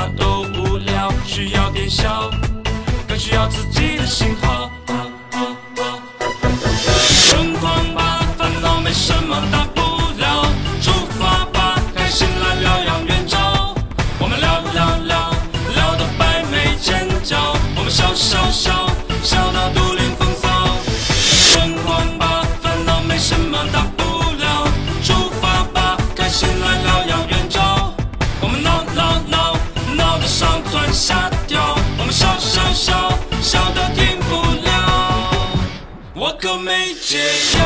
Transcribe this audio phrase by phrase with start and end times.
[0.00, 2.30] 么都无聊，需要点笑，
[3.06, 4.69] 更需要自己的信号。
[36.40, 37.18] 可没解
[37.58, 37.60] 药。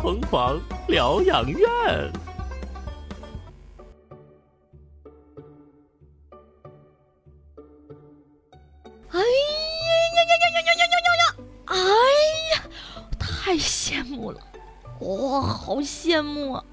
[0.02, 1.68] 疯狂疗养院。
[9.12, 9.24] 哎呀
[10.16, 11.22] 呀呀呀呀呀呀呀呀！
[11.66, 11.76] 哎
[12.54, 12.64] 呀，
[13.18, 14.40] 太羡慕了，
[15.00, 16.64] 哇、好羡慕啊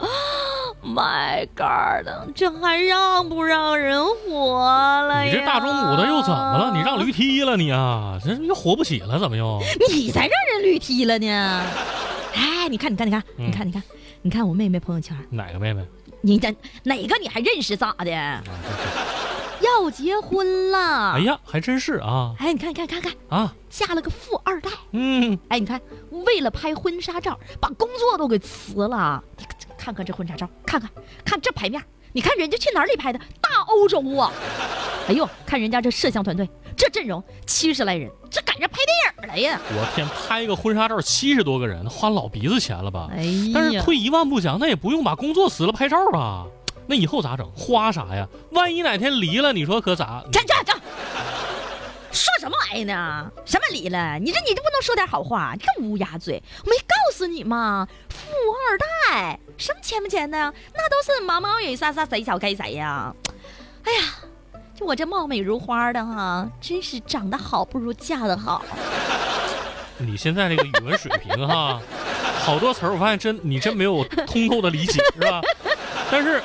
[0.88, 4.60] ！My God，这还让不让人活
[5.08, 5.24] 了呀？
[5.26, 6.72] 你这大中午的又怎么了？
[6.74, 8.18] 你让驴踢了你啊？
[8.24, 9.62] 这又活不起了，怎么又？
[9.90, 11.64] 你才让人驴踢了呢！
[12.34, 13.84] 哎，你看，你看，你看，嗯你看，你看，
[14.22, 15.86] 你看我妹妹朋友圈，哪个妹妹？
[16.22, 16.50] 你这
[16.84, 18.12] 哪个你还认识咋的？
[18.16, 18.42] 啊，
[19.62, 21.14] 要结婚了！
[21.14, 24.70] 哎，呀，还真是啊哎，你看，看，看看，啊，嫁了个富二代。
[24.92, 29.22] 嗯，哎，你看，为了拍婚纱照，把工作都给辞了。
[29.38, 29.46] 你
[29.78, 30.90] 看看这婚纱照，看看
[31.24, 31.82] 看这牌面，
[32.14, 33.20] 你看人家去哪里拍的？
[33.42, 34.32] 大欧洲啊！
[35.08, 39.62] 哎呦，看人家这摄像团队，这阵容七十来人，这赶上拍电影了呀！
[39.70, 43.08] 我天，拍个婚纱照七十多个人，花老鼻子钱了吧？
[43.12, 46.46] 哎呀，但是退一万步讲，那也不用把工作辞了拍照吧？
[46.88, 47.50] 那以后咋整？
[47.52, 48.28] 花啥呀？
[48.52, 50.24] 万一哪天离了，你说可咋？
[50.32, 50.74] 这这这，
[52.12, 53.32] 说什么玩意呢？
[53.46, 54.18] 什么离了？
[54.20, 56.42] 你这你这不能说点好话，你个乌鸦嘴！
[56.66, 57.88] 没告诉你吗？
[58.10, 60.54] 富二代，什么钱不钱的呀？
[60.76, 63.12] 那都是毛毛雨洒洒谁小该谁呀！
[63.84, 68.64] 哎呀，就我这貌美如花的哈，真是长得好不如嫁得好。
[69.98, 71.82] 你现在这个语文水平哈，
[72.40, 75.42] 好多词儿我发现真你真没有通透的理解是吧？
[76.12, 76.44] 但是，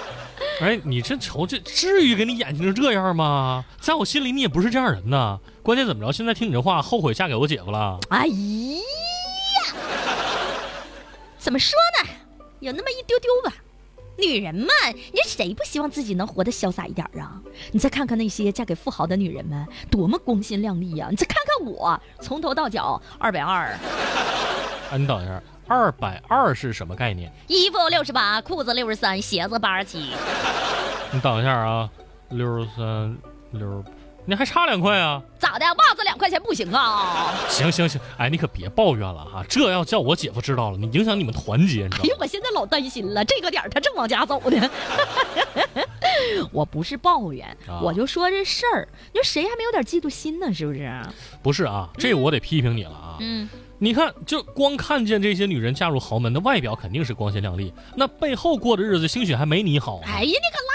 [0.63, 3.63] 哎，你这瞅这至于给你演成这样吗？
[3.79, 5.39] 在我心里你也不是这样人呐。
[5.63, 6.11] 关键怎么着？
[6.11, 7.99] 现在听你这话，后悔嫁给我姐夫了？
[8.09, 8.33] 哎呀，
[11.43, 12.09] 怎么说呢？
[12.61, 13.53] 有那么一丢丢吧。
[14.17, 14.69] 女人嘛，
[15.13, 17.43] 你谁不希望自己能活得潇洒一点啊？
[17.73, 23.77] 你再看看那些嫁给富豪的女人们，多么光鲜亮丽呀、你再看看我，从头到脚二百二，
[24.89, 27.33] 啊，你等一下，二百二是什么概念？
[27.49, 29.99] 衣服六十八，裤子六十三，鞋子八十七。
[31.11, 31.91] 你等一下啊，
[32.29, 33.19] 六十三
[33.51, 33.85] 六，
[34.25, 35.23] 你还差两块啊？
[35.39, 35.67] 咋的？
[35.67, 37.35] 袜子两块钱不行啊？
[37.49, 42.17] 行行行，哎，你可别抱怨了哈，这要叫我姐夫知道了，你影响你们团结，你知道吗哎呦，？
[42.21, 44.71] 我现在老担心了，这个点儿他正往家走呢。
[46.53, 50.53] 我不是抱怨，啊我就说这事儿，你说谁还没有点嫉妒心呢？
[50.53, 50.91] 是不是？
[51.43, 53.17] 不是啊，这我得批评你了啊。
[53.21, 60.07] 嗯，你看，就光看见这些女人嫁入豪门，的外表肯定是光鲜亮丽，那背后过的日子兴许还没你好呢。
[60.07, 60.72] 哎呀，你可拉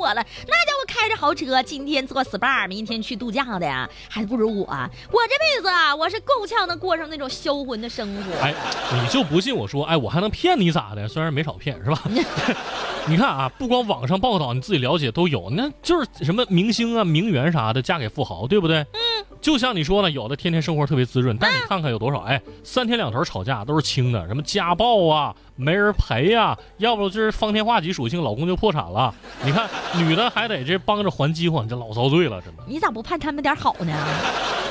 [0.00, 0.24] 我了。
[0.48, 4.66] 那家伙开着豪车，今天做 SPA，明天去度假的呀，还不如我。
[4.66, 8.34] 我这辈子啊，我是够呛能过上那种销魂的生活。
[8.40, 8.54] 哎，
[8.94, 11.06] 你就不信我说，哎，我还能骗你咋的？
[11.06, 12.02] 虽然没少骗，是吧？
[13.06, 18.78] 你看啊，不光网上报道，你自己了解都有，那就是什么明星啊、名媛啥的嫁给富豪，对不对？
[18.78, 19.00] 嗯，
[19.40, 29.14] 就像你说的，有的天天生活特别滋润，但你看看有多少，哎，三天两头吵架都是轻的，什么家暴啊、没人陪呀、要不就是方天画戟属性，老公就破产了。
[29.42, 32.62] 你看女的还得这帮着还饥荒，你这老遭罪了，真的。
[32.66, 33.94] 你咋不盼他们点好呢？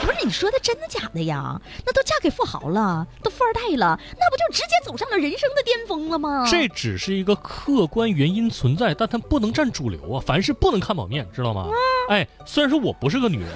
[0.02, 1.60] 不是你说的真的假的呀？
[1.86, 6.48] 那都嫁给富豪了，都富二代了，那不就直接走上了人生的巅峰了吗？
[6.50, 10.24] 这只是一个客观原因存在，但它不能占主流啊！
[10.26, 11.68] 凡事不能看表面，知道吗？
[12.10, 13.50] 哎，虽然说我不是个女人，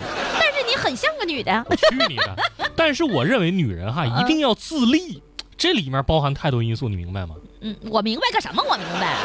[0.83, 1.65] 很像个女的。
[1.69, 2.35] 我去你的！
[2.75, 5.21] 但是我认为女人哈一定要自立，
[5.57, 7.35] 这里面包含太多因素，你明白吗？
[7.62, 8.62] 嗯，我明白个什么？
[8.69, 9.18] 我明白。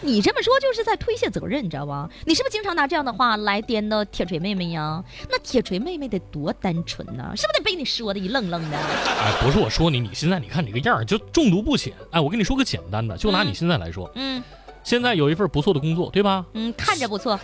[0.00, 2.08] 你这么说就是在推卸责任，你知道吧？
[2.24, 5.02] 你是不是经常拿这样的话来颠倒铁锤妹妹呀？
[5.28, 8.76] 那铁锤妹妹得多单纯呐、是不是得被你说的一愣愣的？
[8.78, 11.92] 哎，不是我说你，你现在你看你个样儿就中毒不浅。
[12.12, 14.42] 哎，我跟你说个简单的，就拿你现在来说，嗯
[14.84, 16.46] 现在有一份不错的工作，对吧？
[16.54, 17.38] 嗯，看着不错，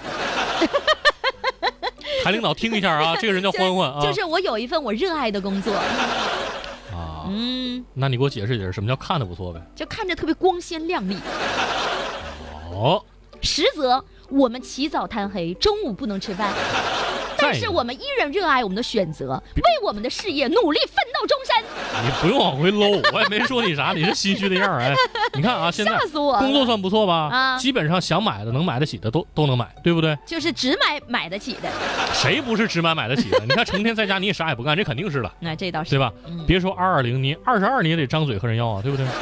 [2.25, 4.01] 台领导听一下啊， 这个人叫欢欢啊。
[4.03, 5.75] 就是我有一份我热爱的工作，
[6.91, 9.61] 啊， 嗯，那你给我解释解释，什么叫看的不错呗？
[9.77, 11.19] 就看着特别光鲜亮丽。
[12.73, 13.05] 哦，
[13.43, 16.51] 实则我们起早贪黑，中午不能吃饭。
[17.37, 21.65] 但是我们依然热爱我们的选择，为我们的事业努力奋斗终身。
[22.05, 24.95] 你不用往回搂，我也没说你啥，你是心虚的样儿哎。
[25.35, 27.29] 你看啊，现在吓死我工作算不错吧？
[27.33, 30.17] 啊基本上想买的、能买得起的都都能买，对不对？
[30.27, 31.71] 就是只买买得起的，
[32.13, 33.41] 谁不是只买买得起的？
[33.47, 35.99] 你看成天在家你也啥也不干，这肯定是了， 那这倒是对。
[35.99, 36.13] 吧？
[36.27, 39.07] 嗯别说二二零，你二十二你也得张嘴和人要啊，对不对？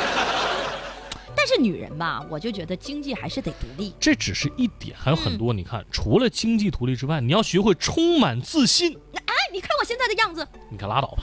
[1.34, 3.92] 但是女人吧，我就觉得经济还是得独立。
[3.98, 5.52] 这只是一点，还有很嗯多。
[5.52, 8.96] 你看，除了经济独立之外，你要学会充满自信。
[9.14, 11.22] 哎，你看我现在的样子，你可拉倒吧，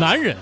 [0.00, 0.36] 男人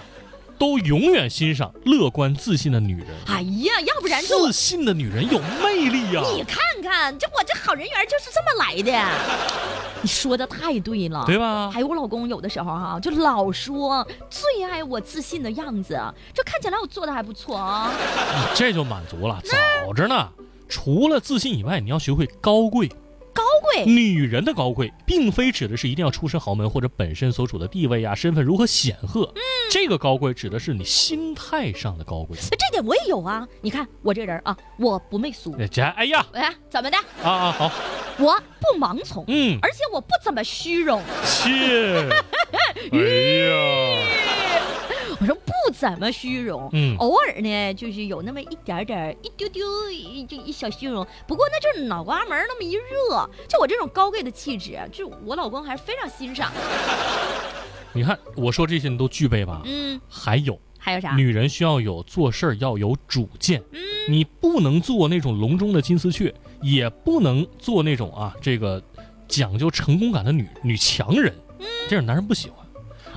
[0.59, 3.07] 都永远欣赏乐观自信的女人。
[3.27, 9.11] 哎呀，要不然自信的女人有魅力呀、你看看，这我这好人缘就是这么来的。
[10.01, 11.71] 你说的太对了，对吧？
[11.71, 15.99] 还有我老公有的时候哈、就老说最爱我自信的样子，
[16.33, 17.91] 这看起来我做的还不错啊。
[17.93, 20.29] 你这就满足了，早着呢。
[20.69, 22.91] 除了自信以外，你要学会高贵。
[23.87, 29.33] 女人的高贵，并非指的是一定要出身豪门或者本身所处的地位呀、身份如何显赫。
[29.35, 29.41] 嗯
[29.71, 32.37] 这个高贵指的是你心态上的高贵。
[32.39, 33.49] 这点我也有啊。
[33.63, 36.97] 你看我这人啊，我不媚俗，哎家，哎呀，哎，怎么的？
[37.23, 37.73] 啊啊好，
[38.19, 41.03] 我不盲从，嗯，而且我不怎么虚荣。
[41.25, 41.51] 切，
[42.93, 42.99] 哎
[43.49, 43.55] 呀，
[45.25, 56.53] 我说不怎么虚荣，嗯偶尔呢就是有那么一点点一丢丢一就一小虚荣，不过那就是脑瓜门那么一热，就我这种高贵的气质，就我老公还是非常欣赏。
[57.95, 59.63] 你看我说这些你都具备吧？
[59.65, 61.17] 嗯，还有，还有啥？
[61.17, 63.81] 女人需要有做事儿要有主见，嗯
[64.11, 68.83] 你不能做那种笼中的金丝雀，也不能做那种啊这个
[69.27, 71.35] 讲究成功感的女女强人，
[71.89, 72.63] 这种男人不喜欢。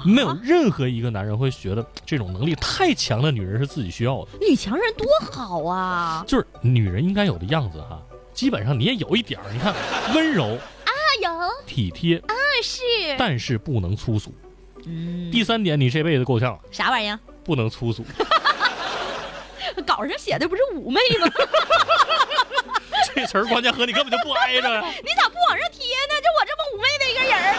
[0.06, 6.24] 没有任何一个男人会觉得这种能力太强的女人是自己需要的，女强人多好啊！
[6.28, 8.02] 就是女人应该有的样子哈。
[8.34, 9.74] 基本上你也有一点儿，你看
[10.14, 10.92] 温柔、啊，
[11.24, 11.30] 有，
[11.66, 12.82] 体贴，啊是，
[13.18, 14.34] 但是不能粗俗。
[14.86, 17.20] 嗯，第三点，你这辈子够呛，啥玩意儿？
[17.44, 18.06] 不能粗俗。
[19.86, 21.28] 稿上写的不是妩媚吗？
[23.14, 24.68] 这词儿关键和你根本就不挨着。
[25.04, 26.14] 你咋不往上贴呢？
[26.22, 27.54] 就我这么妩媚的一个人儿，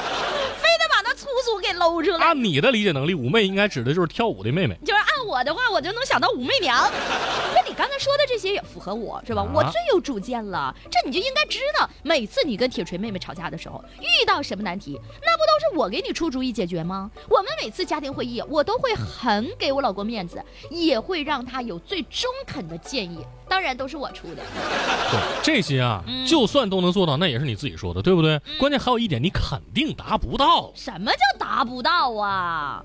[1.29, 2.27] 粗俗给搂出来。
[2.27, 4.77] 按你的理解能力，妩媚应该指的就是跳舞的妹妹。
[4.85, 6.91] 就是按我的话，我就能想到武媚娘。
[7.55, 9.43] 那你刚才说的这些也符合我，是吧？
[9.43, 11.89] 啊我最有主见了，这你就应该知道。
[12.03, 17.11] 每次你跟铁锤妹妹吵架的时候，遇到什么难题，那是我给你出主意解决吗？
[17.29, 24.43] 我们每次家庭会议，我都会很给我老公面子，也会让他有最中肯的建议，当然都是我出的。
[25.11, 28.41] 对，这些啊，嗯就算都能做到，那也是你自己说的，对不对？
[28.59, 32.85] 关键还有一点，你肯定达不到，什么叫达不到啊？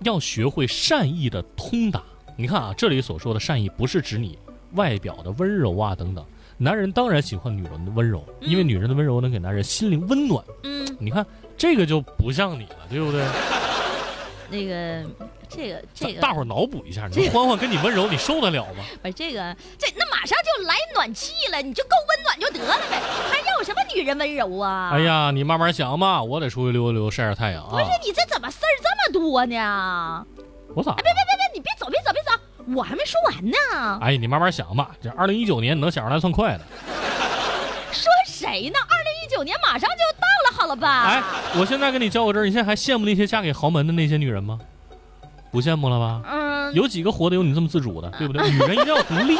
[0.00, 2.02] 要学会善意的通达。
[2.36, 4.38] 你看啊，这里所说的善意，不是指你
[4.72, 6.24] 外表的温柔啊等等。
[6.56, 10.44] 男人当然喜欢女人的温柔，因为女人的温柔能给男人心灵温暖。
[10.62, 11.24] 嗯，你看
[11.56, 13.24] 这个就不像你了，对不对？
[14.50, 15.02] 那个，
[15.48, 18.84] 这个，这个，大伙儿脑补一下，你说欢欢跟你温柔，你受得了吗？
[19.02, 23.00] 不是这个，这那马上就来暖气了，你就够温暖就得了呗，
[23.30, 24.90] 还要什么女人温柔啊？
[24.92, 27.84] 哎，呀，你慢慢想吧，我得出去溜达溜达，晒晒太阳啊不是。
[28.04, 30.26] 你这怎么事儿这么多呢？
[30.76, 30.92] 我咋？
[30.94, 32.32] 别别别，你别走别走别走，
[32.76, 33.98] 我还没说完呢。
[34.02, 34.90] 哎，你慢慢想吧。
[35.02, 36.64] 这二零一九年你能想出来算快的。
[37.90, 38.78] 说谁呢？
[38.78, 40.13] 二零一九年马上就
[40.82, 41.22] 哎，
[41.58, 44.58] 我现在跟你较个真儿，你现在还羡慕那些嫁给豪门的那些女人吗？
[45.50, 46.22] 不羡慕了吧？
[46.28, 48.50] 嗯，有几个活得有你这么自主的， 对不对？
[48.50, 49.36] 女人一定要独立，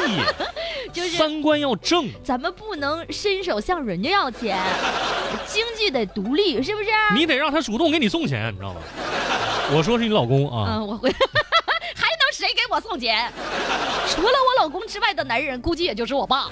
[0.92, 2.08] 就是三观要正。
[2.22, 4.56] 咱们不能伸手向人家要钱，
[5.46, 6.90] 经济得独立，是不是？
[7.16, 8.80] 你得让他主动给你送钱，你知道吗？
[9.74, 11.10] 我说是你老公啊，嗯，我会。
[11.96, 13.32] 还能谁给我送钱？
[14.08, 16.46] 除了我老公之外的男人，估计也就是我爸。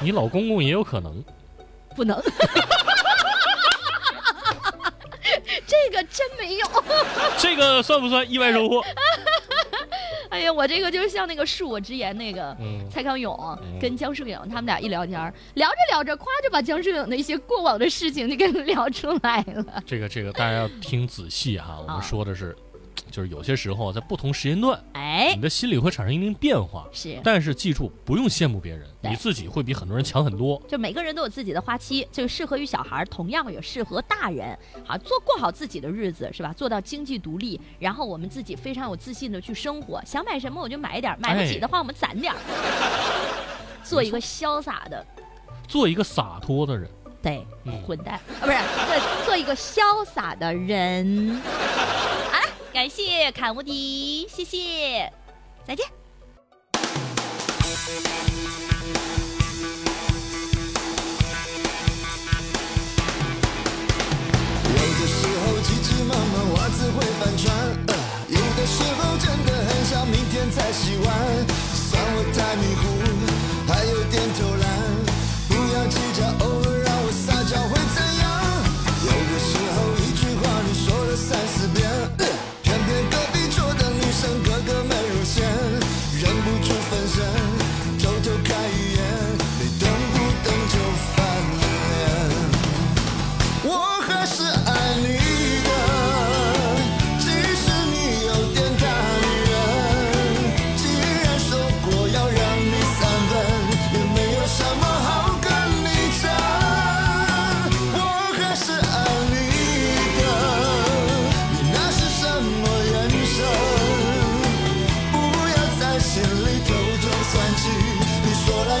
[0.00, 1.24] 你老公公也有可能。
[1.96, 2.20] 不能。
[6.44, 6.66] 没有。
[7.38, 8.82] 这个算不算意外收获？
[10.30, 12.54] 哎呀，我这个就是像那个恕我直言那个。
[12.60, 19.82] 嗯，蔡康永嗯跟姜树影他们俩一聊天儿，聊着聊着，夸就把姜树影的一些过往的事情就给聊出来了。
[19.86, 22.56] 这个这个大家要听仔细哈，我啊们说的是，
[23.14, 26.84] 就是有些时候在不同时间段，哎你，的心里会产生一定变化。
[26.90, 30.60] 是，但是记住，不用羡慕别人，你自己会比很多人强很多。
[30.66, 34.58] 就每个人都有自己的花期，这个适合于小孩儿，同样也适合大人。
[34.84, 36.52] 好，做过好自己的日子是吧？
[36.54, 42.38] 做到经济独立，然后我们自己非常有自信的去生活，想买什么我就买一点，买不起的话我们攒点儿，
[43.84, 45.06] 做一个潇洒的。
[45.68, 46.90] 做一个洒脱的人。
[47.22, 51.40] 对，嗯混蛋啊，不是，做做一个潇洒的人。
[52.74, 55.08] 感谢卡无敌谢谢
[55.64, 55.86] 再见。
[56.72, 57.12] 有
[64.90, 67.46] 的时候急急忙忙袜子会反穿
[68.28, 71.53] 有的时候真的很想明天再洗碗。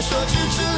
[0.04, 0.73] 说支持。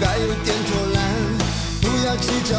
[0.00, 1.02] 该有点偷懒
[1.82, 2.58] 不要计较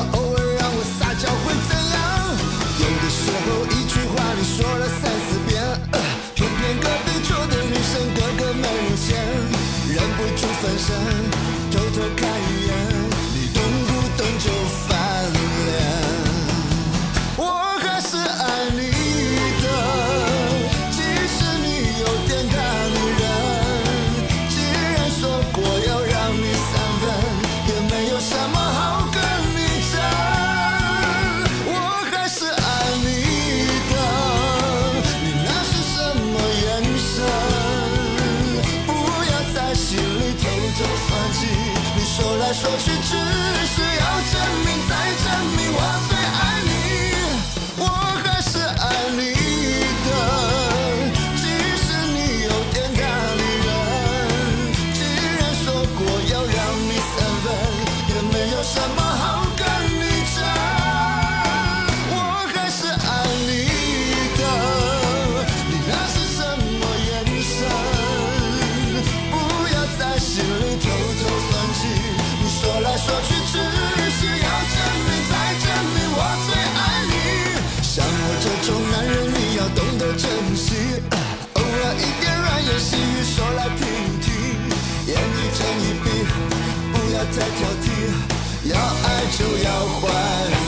[87.32, 90.61] 再挑剔，要爱就要还。